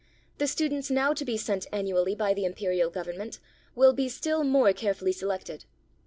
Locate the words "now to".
0.89-1.23